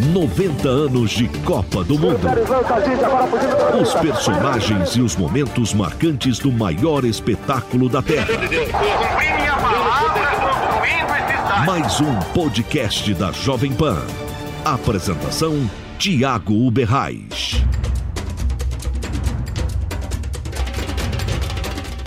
[0.00, 2.20] 90 anos de Copa do Mundo.
[3.80, 8.28] Os personagens e os momentos marcantes do maior espetáculo da Terra.
[11.66, 13.98] Mais um podcast da Jovem Pan.
[14.64, 15.68] Apresentação:
[15.98, 17.60] Tiago Uberrais.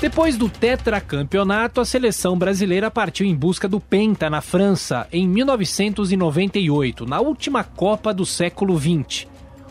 [0.02, 7.05] Depois do tetracampeonato, a seleção brasileira partiu em busca do Penta na França em 1998,
[7.05, 9.27] na última Copa do século XX.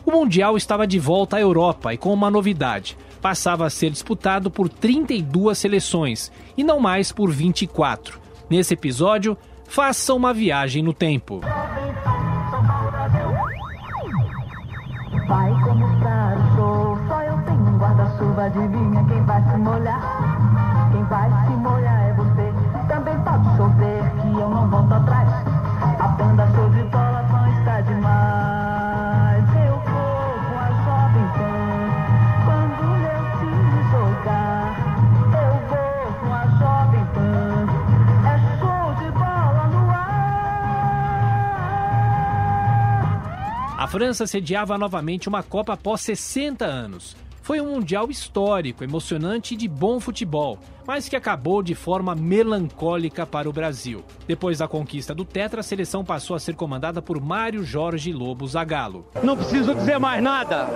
[0.07, 4.53] O Mundial estava de volta à Europa e com uma novidade: passava a ser disputado
[4.53, 8.21] por 32 seleções e não mais por 24.
[8.49, 11.41] Nesse episódio, faça uma viagem no tempo.
[17.11, 20.30] Só eu tenho um guarda-chuva, adivinha quem vai se molhar?
[21.11, 22.55] Vai se molhar é você,
[22.87, 25.29] também pode chover, que eu não volto atrás.
[25.99, 29.45] A banda show de bola não está demais.
[29.57, 31.91] Eu vou com a Jovem Pan,
[32.45, 34.71] quando meu time jogar.
[35.35, 37.67] Eu vou com a Jovem Pan,
[38.29, 40.61] é show de bola no ar.
[43.79, 47.17] A França sediava novamente uma Copa após 60 anos.
[47.51, 50.57] Foi um mundial histórico, emocionante e de bom futebol,
[50.87, 54.05] mas que acabou de forma melancólica para o Brasil.
[54.25, 58.47] Depois da conquista do Tetra, a seleção passou a ser comandada por Mário Jorge Lobo
[58.47, 59.05] Zagallo.
[59.25, 60.69] Não preciso dizer mais nada.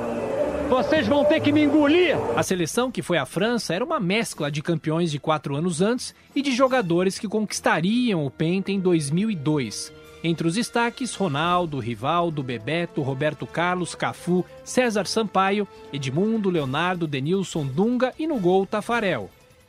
[0.69, 2.17] Vocês vão ter que me engolir.
[2.35, 6.13] A seleção, que foi a França, era uma mescla de campeões de quatro anos antes
[6.35, 9.93] e de jogadores que conquistariam o Penta em 2002.
[10.27, 18.15] Entre os destaques, Ronaldo, Rivaldo, Bebeto, Roberto Carlos, Cafu, César Sampaio, Edmundo, Leonardo, Denilson, Dunga
[18.19, 19.29] e no gol Tafarel.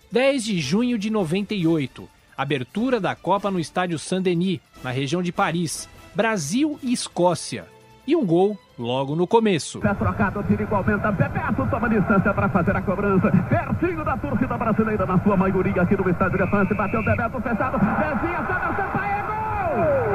[0.09, 5.89] 10 de junho de 98, abertura da Copa no estádio Saint-Denis, na região de Paris,
[6.15, 7.65] Brasil e Escócia.
[8.07, 9.81] E um gol logo no começo.
[9.81, 11.01] Pé trocado, tiro igualmente.
[11.01, 13.29] Bebeto toma distância para fazer a cobrança.
[13.49, 16.73] Pertinho da torcida brasileira, na sua maioria aqui no estádio de France.
[16.73, 17.77] Bateu Bebeto fechado.
[17.77, 20.14] Desvia, César Sampaio, é gol!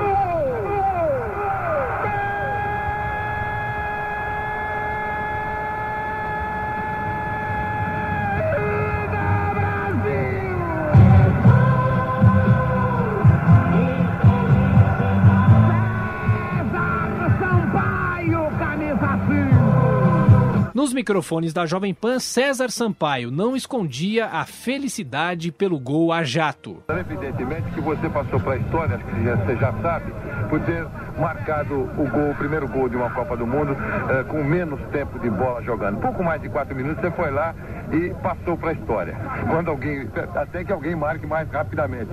[20.81, 26.83] Nos microfones da Jovem Pan, César Sampaio não escondia a felicidade pelo gol a jato.
[26.89, 30.11] Evidentemente que você passou para a história, acho que você já sabe,
[30.49, 30.87] por ter
[31.19, 33.77] marcado o gol, o primeiro gol de uma Copa do Mundo
[34.09, 36.01] eh, com menos tempo de bola jogando.
[36.01, 37.55] Pouco mais de quatro minutos, você foi lá
[37.93, 39.15] e passou para a história.
[39.49, 42.11] Quando alguém, até que alguém marque mais rapidamente,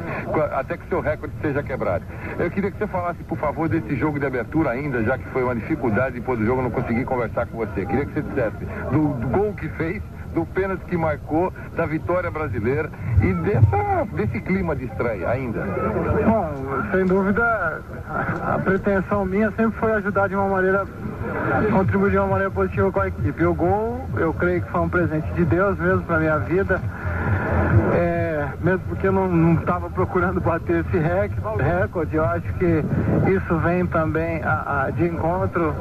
[0.53, 2.03] até que seu recorde seja quebrado.
[2.39, 5.43] Eu queria que você falasse, por favor, desse jogo de abertura ainda, já que foi
[5.43, 7.85] uma dificuldade depois do jogo, eu não consegui conversar com você.
[7.85, 10.01] Queria que você dissesse do, do gol que fez
[10.38, 12.91] do pênalti que marcou, da vitória brasileira
[13.23, 15.63] e dessa, desse clima de estreia ainda.
[15.63, 17.81] Bom, sem dúvida,
[18.45, 20.85] a pretensão minha sempre foi ajudar de uma maneira,
[21.72, 23.45] contribuir de uma maneira positiva com a equipe.
[23.45, 26.81] O gol, eu creio que foi um presente de Deus mesmo para minha vida.
[27.94, 32.83] É, mesmo porque eu não estava procurando bater esse rec, recorde, eu acho que
[33.31, 35.73] isso vem também a, a, de encontro,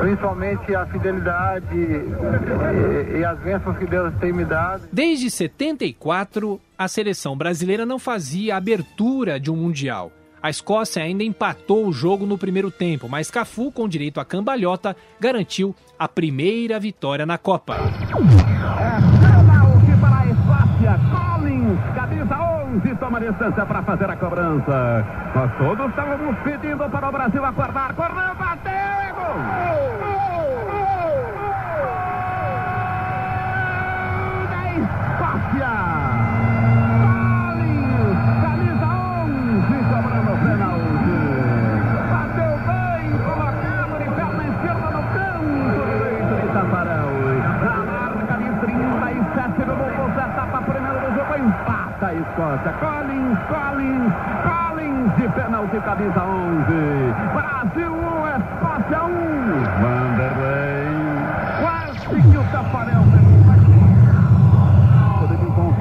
[0.00, 4.82] principalmente a fidelidade e, e as bênçãos que Deus tem me dado.
[4.92, 10.12] Desde 74, a seleção brasileira não fazia abertura de um Mundial.
[10.42, 14.96] A Escócia ainda empatou o jogo no primeiro tempo, mas Cafu, com direito à cambalhota,
[15.20, 17.76] garantiu a primeira vitória na Copa.
[22.78, 25.04] 11, toma distância para fazer a cobrança.
[25.34, 27.94] Nós todos estávamos pedindo para o Brasil acordar.
[27.94, 29.97] Correu, bateu,
[52.08, 52.72] empata a Escócia.
[52.80, 54.12] Collins, Collins,
[54.44, 57.14] Collins de pênalti, camisa 11.
[57.34, 59.08] Brasil 1, Escócia 1.
[59.82, 60.88] Vanderlei.
[61.60, 63.04] Quase que o Tafarel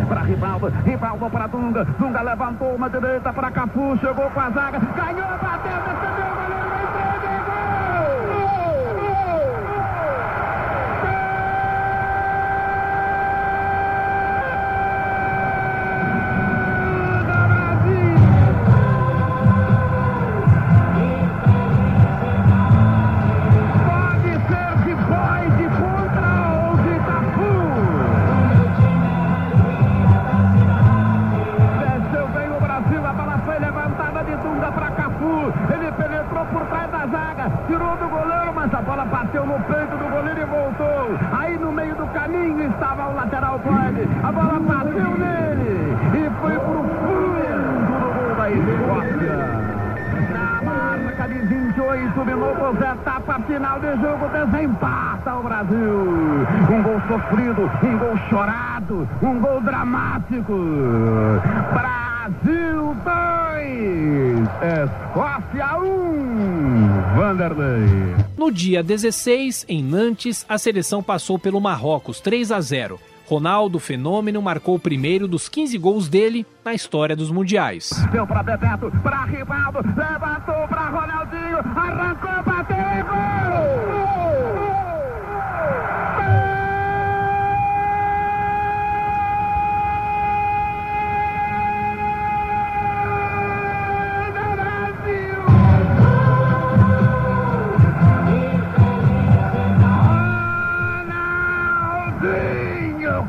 [0.07, 4.79] para Rivaldo, Rivaldo para Dunga, Dunga levantou uma direita para Cafu, chegou com a zaga,
[4.79, 6.06] ganhou, bateu,
[37.67, 41.17] tirou do goleiro, mas a bola bateu no peito do goleiro e voltou.
[41.37, 44.07] Aí no meio do caminho estava o lateral pode.
[44.23, 47.27] A bola bateu nele e foi pro fundo
[47.87, 49.67] do gol da Escócia.
[50.31, 56.47] Na marca de 28 minutos, etapa final de jogo, desempata o Brasil.
[56.69, 60.53] Um gol sofrido, um gol chorado, um gol dramático.
[61.73, 63.36] Brasil 2,
[64.83, 67.15] Escócia 1.
[67.15, 68.15] Vanderlei.
[68.37, 72.99] No dia 16, em Nantes, a seleção passou pelo Marrocos 3 a 0.
[73.27, 77.89] Ronaldo Fenômeno marcou o primeiro dos 15 gols dele na história dos mundiais.
[78.11, 84.16] Deu para Bebeto, para Rivaldo, levantou para Ronaldinho, arrancou, bateu e gol!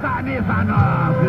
[0.00, 1.28] Camisa 9.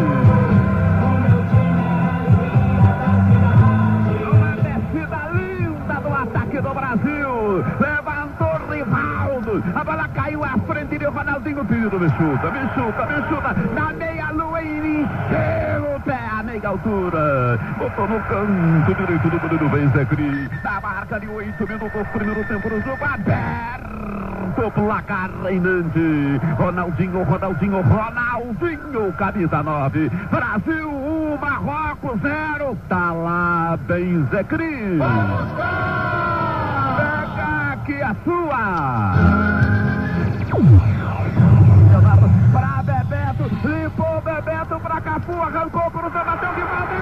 [4.31, 7.65] Uma descida linda do ataque do Brasil.
[7.79, 9.63] Levantou Rivaldo.
[9.75, 11.99] A bola caiu à frente de Ronaldinho Piro.
[11.99, 12.59] Me chuta, me.
[13.73, 17.59] Na meia-lua e encheu pé a meia altura.
[17.77, 20.49] Botou no canto direito do goleiro Benzecri.
[20.63, 23.78] Na marca de oito minutos, primeiro tempo do jogo aberto.
[24.67, 26.39] Placar reinante.
[26.57, 30.11] Ronaldinho, Ronaldinho, Ronaldinho, camisa 9.
[30.29, 32.77] Brasil 1, Marrocos 0.
[32.89, 34.99] Tá lá, Benzecri.
[36.97, 39.13] Pega aqui a sua.
[42.51, 45.91] Pra Bebeto, limpou Bebeto pra Cafu, arrancou o
[46.23, 46.98] bateu de mão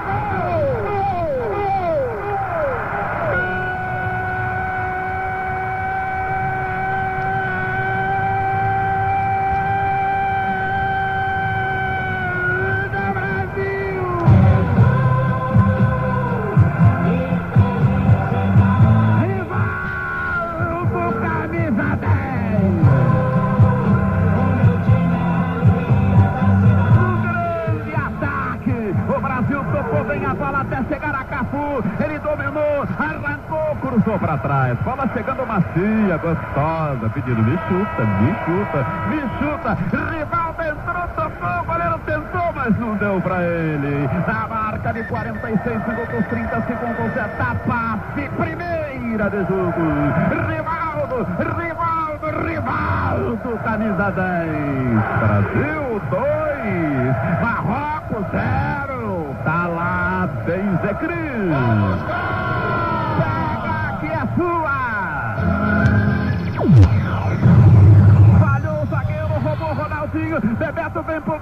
[34.18, 34.78] cruzou para trás.
[34.84, 37.08] Bola chegando macia, gostosa.
[37.14, 39.78] Pedindo, me chuta, me chuta, me chuta.
[40.10, 44.08] Rivaldo entrou, tocou, o goleiro tentou, mas não deu para ele.
[44.26, 47.98] Na marca de 46 minutos, 30 segundos, etapa
[48.36, 49.82] primeira de jogo.
[50.48, 51.26] Rivaldo,
[51.56, 54.98] Rivaldo, Rivaldo, camisa 10.
[55.20, 59.36] Brasil 2, Marrocos 0.
[59.44, 62.27] Tá lá, Benzecri.
[70.40, 71.37] Bebeto vem por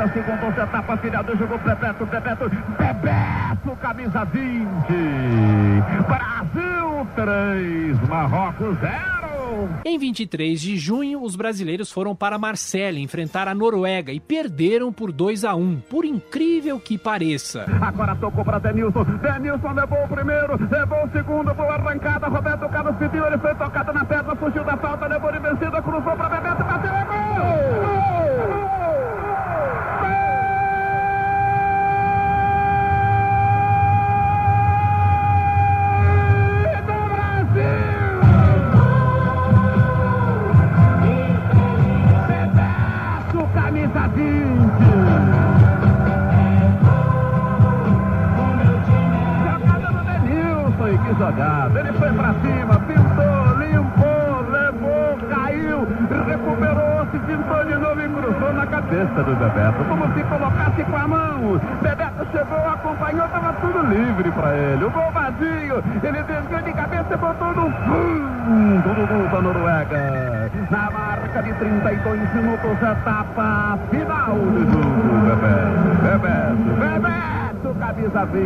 [0.00, 4.42] minutos 30 segundos, etapa final do jogo, Bebeto, Bebeto, Bebeto, camisa 20.
[6.08, 9.20] Brasil 3, Marrocos 0.
[9.84, 15.12] Em 23 de junho, os brasileiros foram para Marselha enfrentar a Noruega e perderam por
[15.12, 17.66] 2 a 1, por incrível que pareça.
[17.80, 19.04] Agora tocou para Denilson.
[19.04, 22.28] Denilson levou o primeiro, levou o segundo, boa arrancada.
[22.28, 26.16] Roberto Carlos pediu, ele foi tocado na perna, fugiu da falta, levou de vencida, cruzou
[26.16, 26.39] para
[59.20, 59.84] cabeça do Bebeto.
[59.84, 61.60] Como se colocasse com a mão.
[61.82, 64.84] Bebeto chegou, acompanhou, tava tudo livre para ele.
[64.84, 70.50] O gol vazio, ele desviou de cabeça e botou no fundo do gol da Noruega.
[70.70, 75.20] Na marca de 32 minutos, etapa final do jogo.
[75.26, 78.40] Bebeto, Bebeto, Bebeto, camisa 20.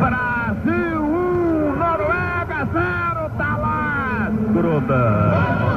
[0.00, 4.30] Brasil 1, Noruega 0, tá lá.
[4.52, 5.67] Gruda.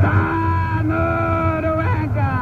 [0.00, 2.32] Gol Noruega!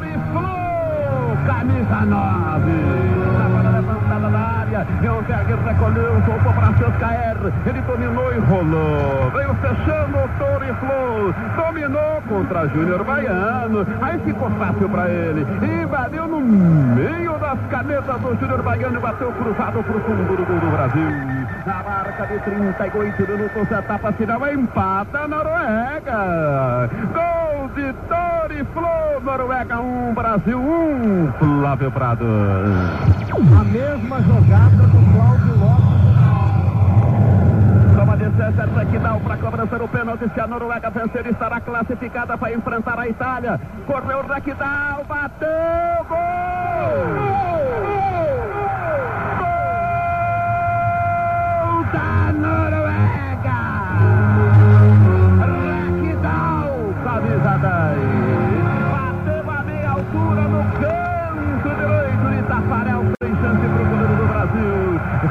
[0.00, 2.39] Floriflor, camisa 9.
[5.02, 7.36] Elberger recolheu, soltou para Soscaer.
[7.66, 9.30] Ele dominou e rolou.
[9.32, 11.34] Veio fechando o Toriflor.
[11.56, 13.86] Dominou contra Júnior Baiano.
[14.00, 15.46] Aí ficou fácil para ele.
[15.62, 20.60] Invadiu no meio das canetas do Júnior Baiano e bateu cruzado pro fundo do gol
[20.60, 21.10] do Brasil.
[21.66, 26.90] Na marca de 38 minutos, etapa final, empata a Noruega.
[27.12, 27.92] Gol de
[28.60, 31.32] Toriflor, Noruega 1, Brasil 1.
[31.38, 32.26] Flávio Prado.
[32.26, 36.10] A mesma jogada do Cláudio Lopes.
[37.96, 38.68] Toma de César
[39.02, 40.30] dá para cobrança no pênalti.
[40.34, 43.58] Se a Noruega vencer, estará classificada para enfrentar a Itália.
[43.86, 45.48] Correu o Raquidal, bateu,
[46.06, 46.18] gol!
[51.48, 53.60] Gol da Noruega!
[55.40, 58.29] Raquidal, camisa 10.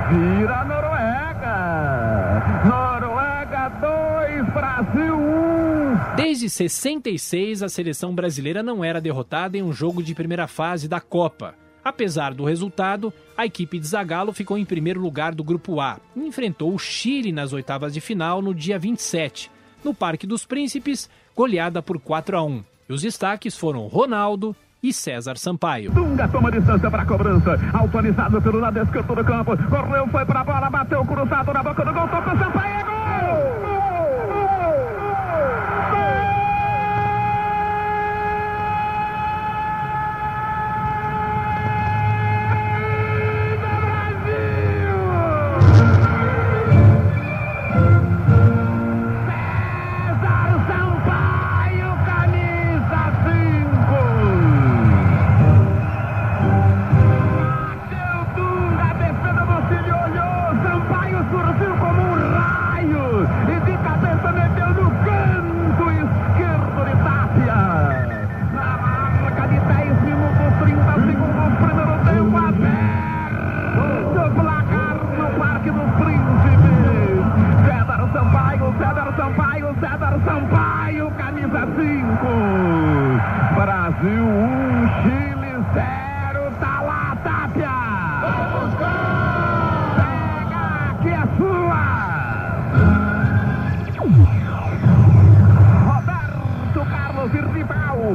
[0.09, 2.63] Vira Noruega.
[2.65, 6.15] Noruega 2, Brasil 1.
[6.15, 10.99] Desde 66, a seleção brasileira não era derrotada em um jogo de primeira fase da
[10.99, 11.53] Copa.
[11.83, 16.21] Apesar do resultado, a equipe de Zagallo ficou em primeiro lugar do Grupo A e
[16.21, 19.51] enfrentou o Chile nas oitavas de final no dia 27,
[19.83, 22.63] no Parque dos Príncipes, goleada por 4 a 1.
[22.89, 25.91] E os destaques foram Ronaldo e César Sampaio.
[25.91, 27.59] Dunga toma distância para a cobrança.
[27.73, 29.57] Autorizado pelo lado esquerdo do campo.
[29.69, 32.07] Correu, foi para a bola, bateu cruzado na boca do gol.
[32.07, 32.58] Toca Sampaio.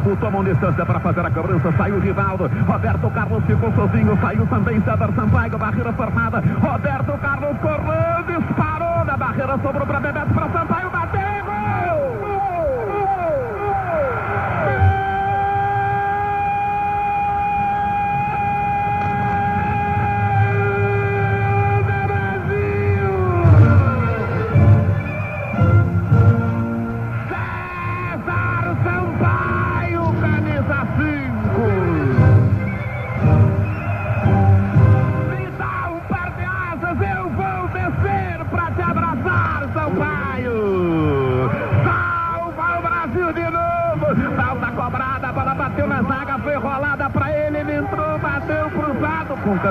[0.04, 1.72] Rivaldo tomam distância para fazer a cobrança.
[1.72, 2.50] Saiu Rivaldo.
[2.66, 4.18] Roberto Carlos ficou sozinho.
[4.20, 5.58] Saiu também César Sampaio.
[5.58, 6.42] Barreira formada.
[6.60, 9.58] Roberto Carlos correu, disparou na barreira.
[9.62, 10.34] Sobrou para Bebeto,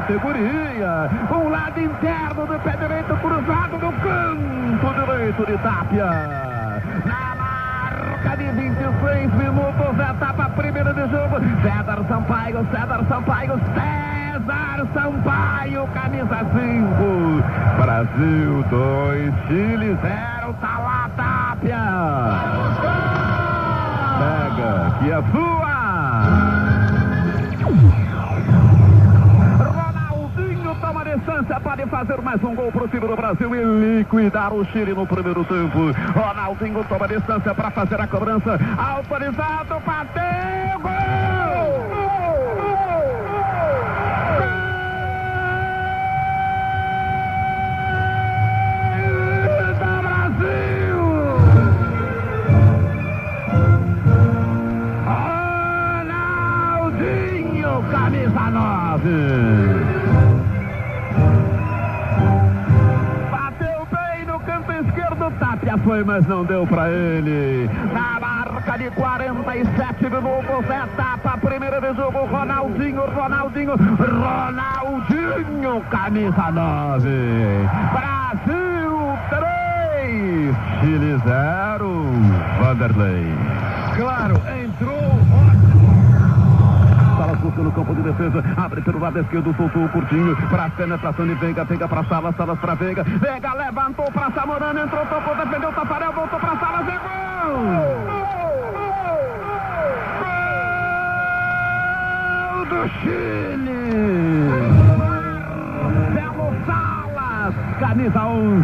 [0.04, 1.10] categoria.
[1.32, 6.06] Um lado interno do pé direito cruzado no canto direito de Tápia.
[7.06, 11.40] Na marca de 26 minutos, etapa primeira de jogo.
[11.62, 17.44] César Sampaio, César Sampaio, César Sampaio, camisa 5.
[17.82, 21.80] Brasil 2, Chile 0, tá lá, Tápia.
[24.20, 25.53] Pega, que é.
[31.24, 33.64] distância pode fazer mais um gol para o time do Brasil e
[34.04, 35.92] liquidar o Chile no primeiro tempo.
[36.14, 38.60] Ronaldinho toma distância para fazer a cobrança.
[38.78, 41.24] Autorizado, bateu, gol!
[57.92, 59.73] Camisa 9
[65.64, 67.70] Tapia foi, mas não deu pra ele.
[67.94, 77.08] Na marca de 47 minutos, etapa primeira de jogo, Ronaldinho, Ronaldinho, Ronaldinho, camisa 9.
[77.94, 82.12] Brasil 3, Chile 0,
[82.60, 83.34] Vanderlei.
[83.96, 85.23] Claro, entrou
[87.44, 91.28] busca no campo de defesa, abre pelo lado esquerdo, soltou o curtinho, para a penetração
[91.28, 95.70] de Veiga, Veiga para Salas, Salas para Veiga, Veiga levantou para Samorano, entrou, tocou, defendeu
[95.70, 97.54] o Tafarel, voltou para Salas, é gol!
[102.50, 104.73] Gol do Chile!
[107.84, 108.64] Camisa 11,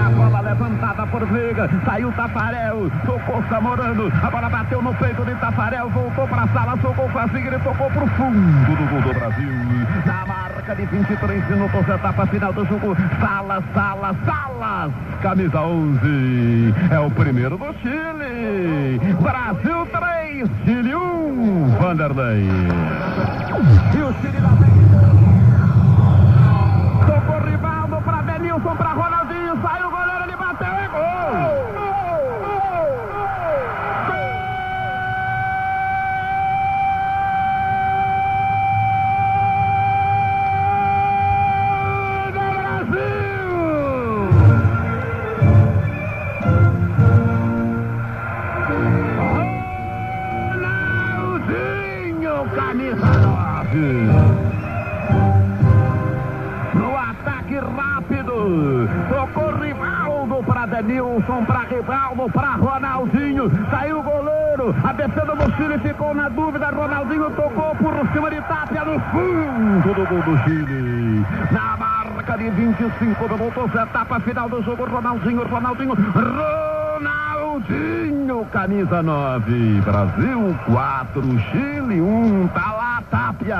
[0.00, 5.34] a bola levantada por Veiga, saiu Tafarel, tocou Samorano, a bola bateu no peito de
[5.34, 9.50] Tafarel, voltou para Salas, tocou com a e tocou pro fundo do gol do Brasil.
[10.06, 16.98] Na marca de 23 minutos, etapa final do jogo, Salas, Salas, Salas, camisa 11, é
[17.00, 19.00] o primeiro do Chile.
[19.20, 22.48] Brasil 3, Chile 1, Vanderlei.
[23.96, 25.17] E o Chile na frente.
[69.10, 71.24] Fundo do gol do Chile.
[71.50, 75.94] Na marca de 25 minutos, etapa final do jogo, Ronaldinho, Ronaldinho,
[76.98, 83.56] Ronaldinho, camisa 9, Brasil 4, Chile 1, tá lá Tapia.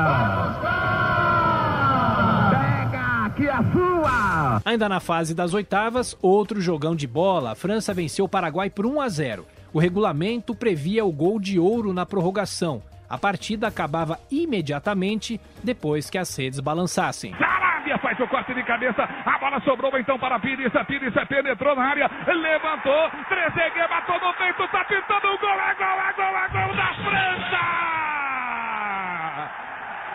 [2.51, 4.61] Pega, que é sua!
[4.65, 7.53] Ainda na fase das oitavas, outro jogão de bola.
[7.53, 9.47] A França venceu o Paraguai por 1 a 0.
[9.73, 12.83] O regulamento previa o gol de ouro na prorrogação.
[13.09, 17.35] A partida acabava imediatamente depois que as redes balançassem.
[17.37, 19.03] Sarabia faz o corte de cabeça.
[19.03, 20.73] A bola sobrou então para Pires.
[20.87, 22.11] Pires penetrou na área.
[22.27, 23.11] Levantou.
[23.29, 24.69] Trezeguet matou no peito.
[24.69, 25.49] Tá pintando o gol.
[25.51, 27.65] É gol, é gol, é gol da França!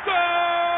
[0.06, 0.73] Gol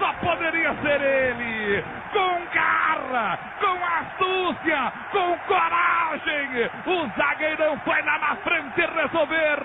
[0.00, 1.84] só poderia ser ele.
[2.10, 6.70] Com garra, com astúcia, com coragem.
[6.86, 9.60] O zagueirão foi lá na frente resolver.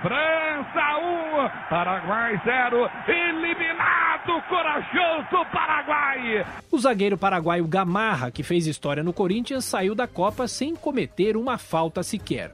[0.00, 2.90] França 1, um, Paraguai 0.
[3.08, 6.46] Eliminado, corajoso Paraguai.
[6.70, 11.58] O zagueiro paraguaio Gamarra, que fez história no Corinthians, saiu da Copa sem cometer uma
[11.58, 12.52] falta sequer.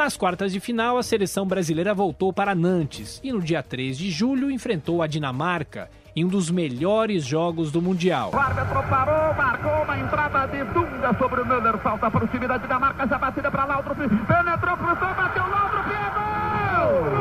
[0.00, 4.10] Nas quartas de final, a seleção brasileira voltou para Nantes e no dia 3 de
[4.10, 8.30] julho enfrentou a Dinamarca em um dos melhores jogos do Mundial.
[8.32, 11.76] O árbitro parou, marcou uma entrada de Dunga sobre o Müller.
[11.80, 13.98] Falta para o time da Dinamarca, já batida para Laudrup.
[13.98, 17.10] Penetrou, cruzou, bateu Laudrup, é gol!
[17.10, 17.19] Gol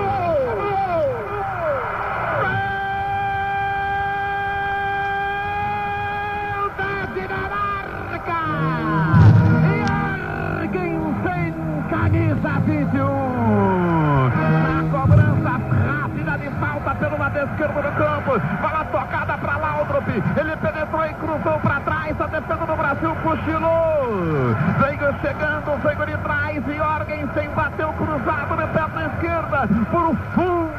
[12.40, 14.30] camisa 21.
[14.30, 18.40] Na cobrança rápida de falta pelo lado esquerdo do campo.
[18.62, 20.08] Bola tocada para Laudrup.
[20.10, 22.22] Ele penetrou e cruzou para trás.
[22.22, 24.56] A defesa do Brasil cochilou.
[24.80, 26.64] Veio chegando, veio de trás.
[26.68, 29.68] E Jorgensen bateu cruzado de perna esquerda.
[29.92, 30.70] Por fundo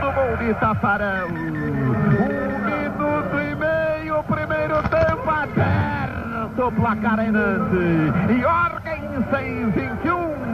[0.00, 1.28] do gol de Tafarel.
[1.28, 6.72] Um minuto e meio, primeiro tempo aberto.
[6.72, 8.40] Placar em Nantes.
[8.40, 10.47] Jorgensen 21.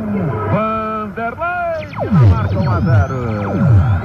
[0.53, 3.15] Vanderlei Dinamarca 1 a 0.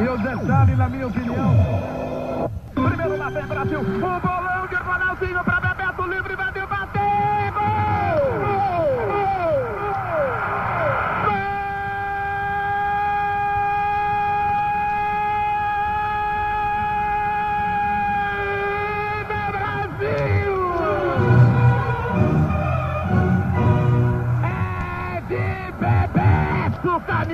[0.03, 1.89] E o detalhe, na minha opinião,
[2.73, 3.79] Primeiro lá vem Brasil.
[3.79, 6.35] O bolão de Ronaldinho para Bebeto livre.
[6.35, 6.51] Vai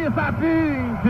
[0.06, 1.10] camisa 20.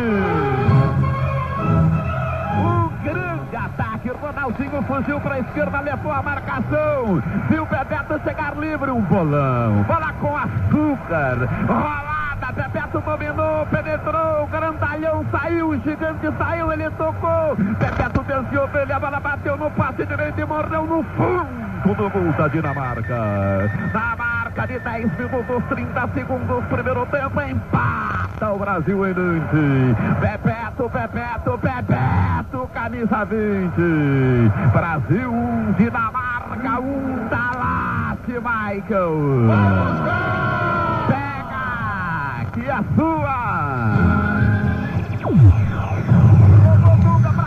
[2.64, 4.10] O grande ataque.
[4.10, 7.22] Ronaldinho fugiu para a esquerda, levou a marcação.
[7.50, 8.92] Viu Bebeto chegar livre.
[8.92, 9.84] Um bolão.
[9.84, 11.50] Bola com açúcar.
[11.68, 12.52] Rolada.
[12.54, 14.48] Bebeto dominou, penetrou.
[14.48, 15.70] Grandalhão saiu.
[15.70, 16.72] O gigante saiu.
[16.72, 17.56] Ele tocou.
[17.56, 18.94] Bebeto desviou dele.
[18.94, 23.70] A bola bateu no passe direito e morreu no fundo do gol da Dinamarca.
[23.94, 24.16] Na
[24.56, 29.96] marca de 10 minutos, 30 segundos, primeiro tempo, empata o Brasil em Nantes.
[30.22, 34.52] Bebeto, Bebeto, Bebeto, camisa 20.
[34.72, 39.50] Brasil 1, Dinamarca 1, Talace, Michael.
[41.08, 43.36] Pega, que é sua.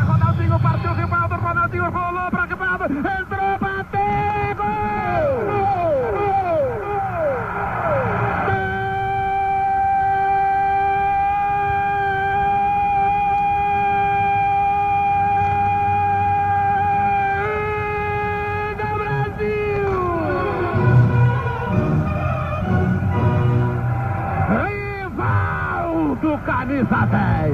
[0.07, 3.68] Ronaldinho, partiu Rivaldo, Ronaldinho rolou para Rivaldo, entrou, bateu,
[26.69, 27.53] 10.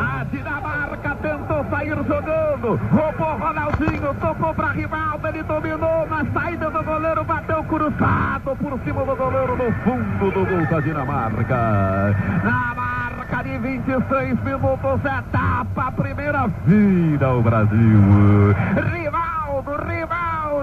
[0.00, 2.80] A Dinamarca tentou sair jogando.
[2.90, 9.04] Roubou Ronaldinho, tocou para Rivaldo, ele dominou na saída do goleiro, bateu cruzado por cima
[9.04, 12.16] do goleiro no fundo do gol da Dinamarca.
[12.42, 18.54] Na marca de 26 minutos, etapa, primeira vira o Brasil.
[18.90, 19.19] Rivaldo,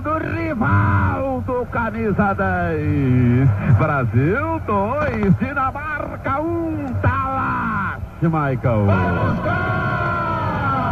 [0.07, 3.49] Rivaldo, Rivaldo, camisa 10.
[3.77, 8.87] Brasil 2, Dinamarca 1, um, Talache, Michael.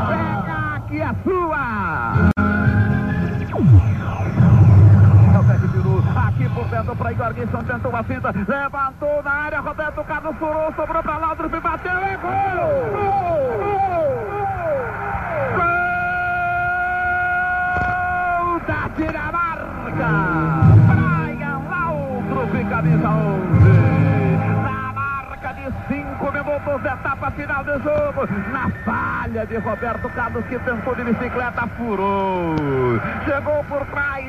[0.10, 2.32] Pega que é sua!
[5.72, 10.36] Biru, aqui por dentro para Igor Guilherme, tentou a finta, levantou na área, Roberto Carlos
[10.38, 12.32] furou, sobrou para Laudrup, bateu, é gol!
[12.92, 13.66] Gol
[18.68, 20.12] da Dinamarca!
[20.88, 23.70] Brian Laudrup, camisa 11.
[24.64, 28.28] Na marca de 5 minutos, etapa final do jogo.
[28.52, 32.56] Na falha de Roberto Carlos, que tentou de bicicleta, furou.
[33.26, 34.26] Chegou por trás.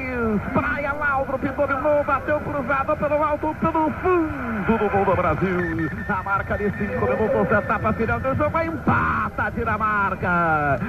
[0.53, 5.89] Praia Laudrup dominou, bateu cruzado pelo alto, pelo fundo do gol do Brasil.
[6.09, 10.81] Na marca de 5 minutos, etapa final do jogo, empata a Dinamarca.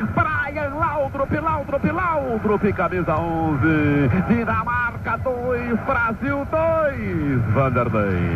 [0.48, 4.08] Praia Laudrup, Laudrup, Laudrup, camisa 11.
[4.30, 7.42] Dinamarca 2, Brasil 2.
[7.54, 8.32] Vanderlei.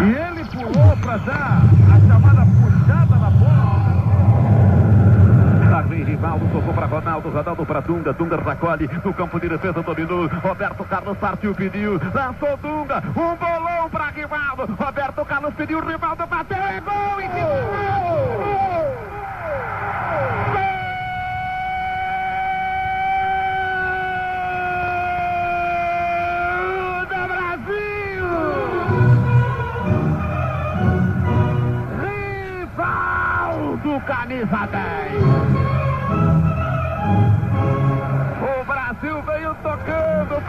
[0.00, 1.60] E ele pulou para dar
[1.92, 3.84] a chamada puxada na bola.
[5.68, 10.26] Darwin Rivaldo tocou para Ronaldo, Ronaldo para Dunga, Dunga recolhe no campo de defesa, dominou.
[10.42, 14.74] Roberto Carlos partiu, pediu, lançou Dunga, um bolão para Rivaldo.
[14.82, 17.20] Roberto Carlos pediu, Rivaldo bateu, é gol!
[17.20, 17.40] E que!
[17.42, 18.73] Gol
[34.24, 35.22] camisa 10.
[38.40, 40.03] O Brasil veio tocando,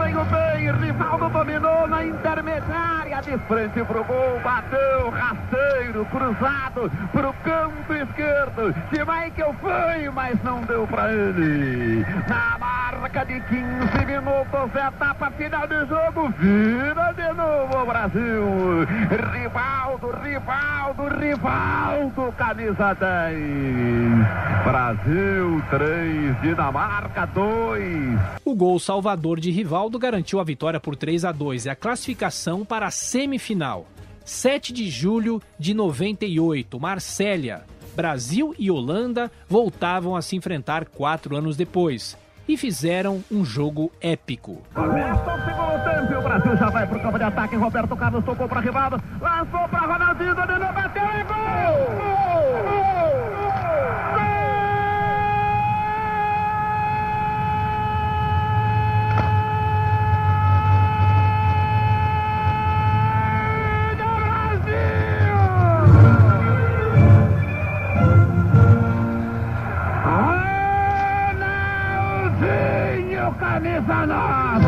[0.06, 0.70] veio bem.
[0.72, 4.40] Rivaldo dominou na intermediária de frente pro gol.
[4.42, 8.74] Bateu rasteiro, cruzado pro canto esquerdo.
[8.90, 12.04] Michael foi, mas não deu pra ele.
[12.28, 16.28] Na marca de 15 minutos, etapa final do jogo.
[16.38, 18.86] Vira de novo o Brasil.
[19.32, 24.46] Rivaldo, Rivaldo, Rivaldo, camisa 10.
[24.64, 28.18] Brasil 3, Dinamarca 2.
[28.44, 32.64] O gol salvador de Rivaldo garantiu a vitória por 3 a 2 e a classificação
[32.64, 33.86] para a semifinal.
[34.24, 37.64] 7 de julho de 98, Marsella.
[37.94, 42.16] Brasil e Holanda voltavam a se enfrentar quatro anos depois
[42.48, 44.62] e fizeram um jogo épico.
[44.74, 47.56] Começa o segundo tempo e o Brasil já vai pro campo de ataque.
[47.56, 51.98] Roberto Carlos tocou para Rivaldo, lançou para Ronaldinho, dominou, bateu e gol!
[51.98, 52.05] Gol!
[73.86, 74.66] Camisa 9.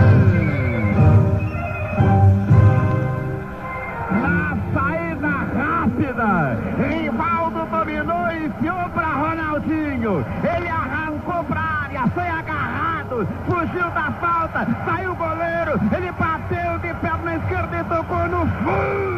[4.22, 10.24] Na saída rápida, Rivaldo dominou e enfiou para Ronaldinho.
[10.57, 16.78] Ele arrancou para a área, foi agarrado, fugiu da falta, saiu o goleiro, ele bateu
[16.78, 19.17] de perna esquerda e tocou no fundo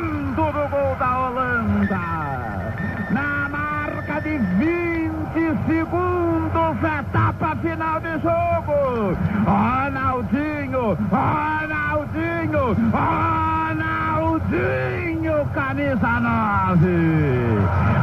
[14.50, 16.88] Ronaldinho, camisa 9.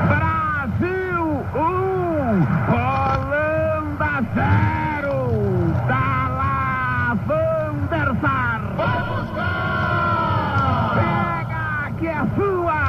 [0.07, 2.39] Brasil 1, um,
[2.71, 5.07] Holanda 0.
[5.87, 8.61] Da lá, Van der Sar.
[10.95, 12.79] Pega que é sua.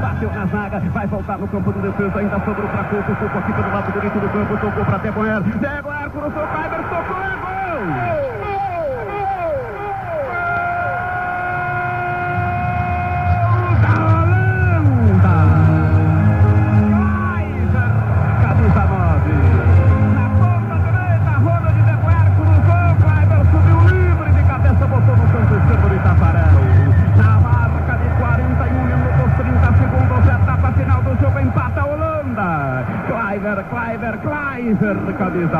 [0.00, 3.52] Bateu na zaga, vai voltar no campo do defesa, ainda sobrou para Coco, Coco aqui
[3.52, 7.21] pelo lado direito do campo, tocou para Deboer, Deboer cruzou, Kleber, tocou,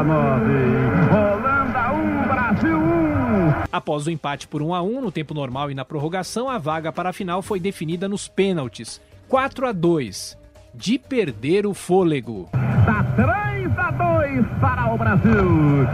[0.00, 3.52] Holanda 1, Brasil 1.
[3.70, 6.90] Após o empate por 1 a 1 no tempo normal e na prorrogação, a vaga
[6.90, 9.00] para a final foi definida nos pênaltis.
[9.28, 10.38] 4 a 2.
[10.74, 12.48] De perder o fôlego.
[12.86, 15.86] Tá 3 a 2 para o Brasil.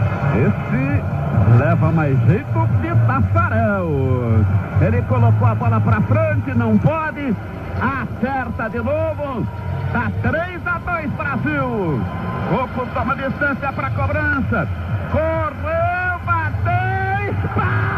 [0.47, 3.89] Esse leva mais jeito de Tafarel.
[4.81, 7.35] Ele colocou a bola para frente, não pode.
[7.81, 9.45] Acerta de novo.
[9.91, 12.01] Tá 3 a 2 Brasil.
[12.63, 14.67] Oco toma distância para cobrança.
[15.11, 17.88] Correu, bateu, espalma,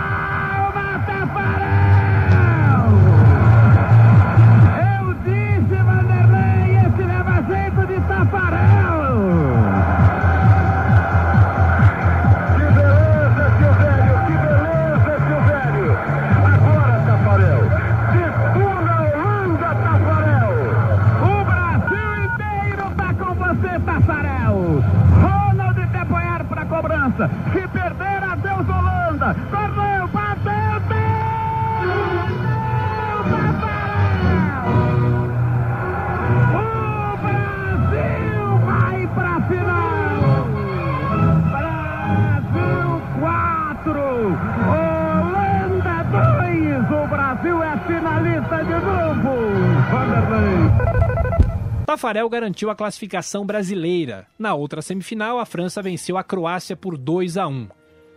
[52.02, 54.26] Tafarel garantiu a classificação brasileira.
[54.40, 57.68] Na outra semifinal, a França venceu a Croácia por 2 a 1.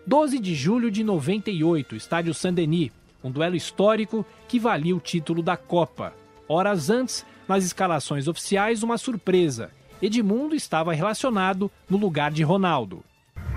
[0.07, 2.91] 12 de julho de 98, estádio Saint-Denis,
[3.23, 6.15] um duelo histórico que valia o título da Copa.
[6.49, 9.71] Horas antes, nas escalações oficiais, uma surpresa.
[10.01, 13.05] Edmundo estava relacionado no lugar de Ronaldo.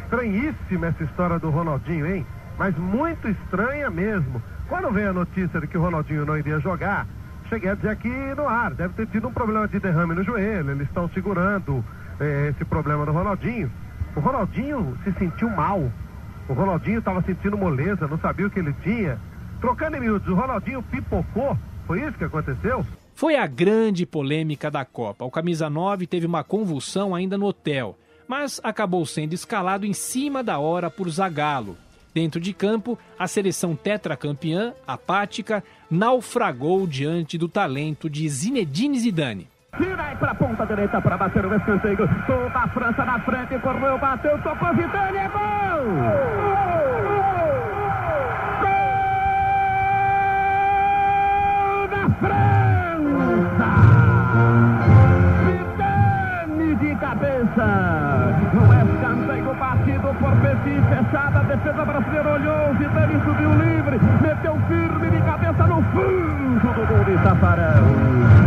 [0.04, 2.26] Estranhíssima essa história do Ronaldinho, hein?
[2.58, 4.44] Mas muito estranha mesmo.
[4.68, 7.08] Quando veio a notícia de que o Ronaldinho não iria jogar,
[7.55, 11.10] dizer aqui no ar, deve ter tido um problema de derrame no joelho, eles estão
[11.10, 11.83] segurando
[12.19, 13.71] eh, esse problema do Ronaldinho.
[14.15, 15.91] O Ronaldinho se sentiu mal.
[16.49, 19.19] O Ronaldinho estava sentindo moleza, não sabia o que ele tinha.
[19.62, 21.57] Trocando em miúdos, o Ronaldinho pipocou.
[21.86, 22.86] Foi isso que aconteceu?
[23.13, 25.25] Foi a grande polêmica da Copa.
[25.25, 30.43] O camisa 9 teve uma convulsão ainda no hotel, mas acabou sendo escalado em cima
[30.43, 31.77] da hora por Zagallo.
[32.17, 39.47] Dentro de campo, a seleção tetracampeã, apática, naufragou diante do talento de Zinedine Zidane.
[39.77, 42.10] Tira aí pra ponta direita para bater o escanteio.
[42.25, 45.86] Solta a França na frente, correu, bateu, tocou Zidane, é gol!
[52.19, 53.71] França!
[55.45, 58.16] Zidane de cabeça!
[60.67, 66.73] Petit, fechada, a defesa brasileira olhou, Zidane subiu livre, meteu firme de cabeça no fundo
[66.73, 67.84] do gol de Tafarel.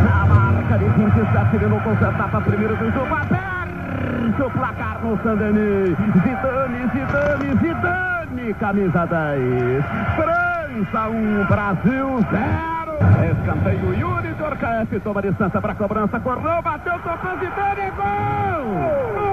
[0.05, 5.97] Na marca de 27, ele não consertava primeiro do jogo, aberto o placar no Saint-Denis.
[6.23, 9.85] Zidane, Zidane, Zidane, camisa 10.
[10.17, 13.33] França 1, Brasil 0.
[13.33, 19.30] Escanteio, Yuri Dorcaef toma distância para cobrança, correu, bateu, tocou, Zidane, gol!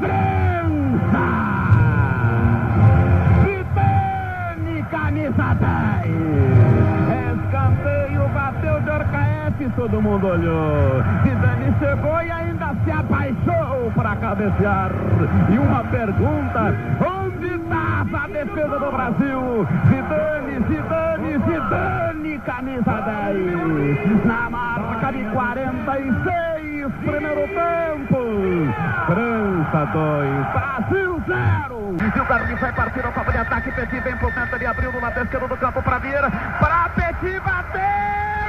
[0.00, 1.26] França!
[3.44, 6.14] Zidane, camisa 10.
[7.44, 11.02] Escanteio, bateu de Orcaef, todo mundo olhou.
[11.22, 14.90] Zidane chegou e ainda se abaixou para cabecear.
[15.50, 19.66] E uma pergunta, onde estava a defesa do Brasil?
[19.88, 24.24] Zidane, Zidane, Zidane, camisa 10.
[24.24, 28.18] Na marca de 46, primeiro tempo.
[29.74, 31.96] França 2, Brasil 0.
[31.98, 33.72] E o Carlinhos vai partir ao campo de ataque.
[33.72, 36.30] Petit vem pro centro, ele abriu no lado esquerdo do campo para Vieira.
[36.60, 38.43] Para Petit bater!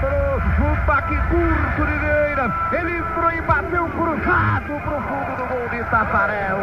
[0.00, 2.50] Penetrou no baque curto de Vieira.
[2.72, 6.58] Ele entrou e bateu cruzado pro fundo do gol de Tafarel.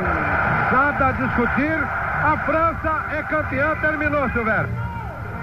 [0.71, 1.79] Nada a discutir.
[2.23, 3.75] A França é campeã.
[3.81, 4.69] Terminou, Silvério.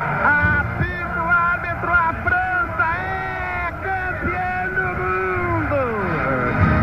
[0.00, 5.80] Apito árbitro, a França é campeã do mundo.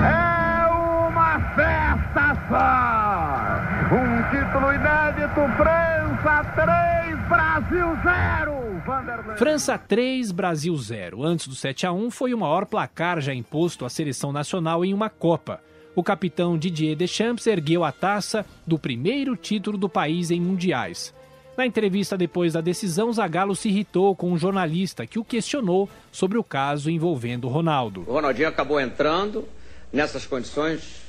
[0.06, 0.68] É
[1.08, 3.46] uma festa só.
[3.92, 7.20] Um título inédito, França 3,
[7.68, 8.82] Brasil 0.
[8.86, 9.38] Vanderlei.
[9.38, 11.24] França 3, Brasil 0.
[11.24, 14.94] Antes do 7 a 1 foi o maior placar já imposto à seleção nacional em
[14.94, 15.60] uma Copa.
[15.96, 21.12] O capitão Didier Deschamps ergueu a taça do primeiro título do país em mundiais.
[21.58, 26.38] Na entrevista depois da decisão, Zagallo se irritou com um jornalista que o questionou sobre
[26.38, 28.02] o caso envolvendo Ronaldo.
[28.02, 29.48] O Ronaldinho acabou entrando
[29.92, 31.02] nessas condições.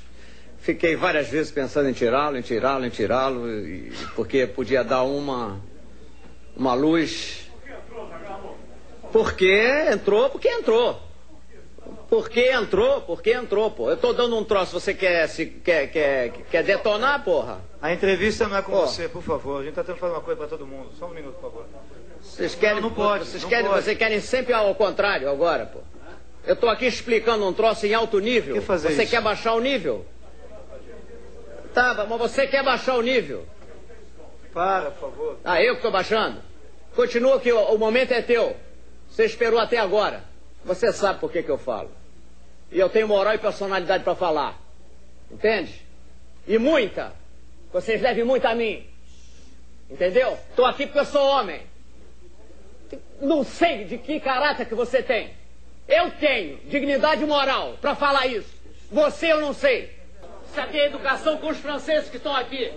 [0.58, 3.42] Fiquei várias vezes pensando em tirá-lo, em tirá-lo, em tirá-lo,
[4.14, 5.60] porque podia dar uma
[6.56, 7.46] uma luz.
[9.12, 11.00] Porque entrou, porque entrou.
[12.08, 13.90] Porque entrou, porque entrou, pô.
[13.90, 17.60] Eu tô dando um troço, você quer se quer quer quer detonar, porra?
[17.82, 18.80] A entrevista não é com Pô.
[18.86, 19.60] você, por favor.
[19.60, 20.90] A gente tá tentando fazer uma coisa pra todo mundo.
[20.98, 21.66] Só um minuto, por favor.
[22.20, 23.84] Vocês querem, Não, não pode, vocês não querem, pode.
[23.84, 25.80] vocês querem sempre ao contrário agora, pô.
[26.44, 28.54] Eu tô aqui explicando um troço em alto nível.
[28.54, 29.10] Que fazer você isso?
[29.10, 30.04] quer baixar o nível?
[31.74, 33.44] Tá, mas você quer baixar o nível?
[34.56, 35.38] Para, por favor.
[35.44, 36.40] Ah, eu que tô baixando?
[36.94, 38.56] Continua que o, o momento é teu.
[39.06, 40.24] Você esperou até agora.
[40.64, 41.90] Você sabe por que que eu falo.
[42.72, 44.58] E eu tenho moral e personalidade pra falar.
[45.30, 45.84] Entende?
[46.48, 47.12] E muita.
[47.70, 48.86] Vocês devem muito a mim.
[49.90, 50.38] Entendeu?
[50.56, 51.60] Tô aqui porque eu sou homem.
[53.20, 55.34] Não sei de que caráter que você tem.
[55.86, 58.54] Eu tenho dignidade moral pra falar isso.
[58.90, 59.94] Você eu não sei.
[60.50, 62.72] Isso aqui é educação com os franceses que estão aqui.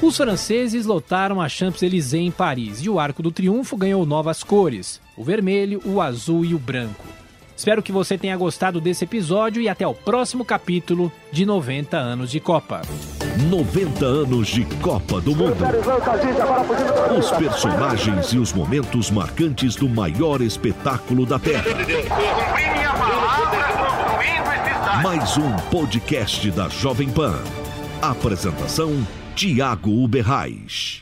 [0.00, 5.00] Os franceses lotaram a Champs-Élysées em Paris e o Arco do Triunfo ganhou novas cores:
[5.16, 7.04] o vermelho, o azul e o branco.
[7.56, 12.30] Espero que você tenha gostado desse episódio e até o próximo capítulo de 90 anos
[12.30, 12.82] de Copa.
[13.48, 15.64] 90 anos de Copa do Mundo.
[17.16, 21.62] Os personagens e os momentos marcantes do maior espetáculo da Terra.
[25.02, 27.34] Mais um podcast da Jovem Pan.
[28.00, 31.01] Apresentação: Tiago Uberrais.